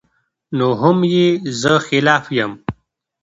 نو 0.57 0.67
هم 0.81 0.97
ئې 1.11 1.25
زۀ 1.59 1.75
خلاف 1.87 2.25
يم 2.37 2.51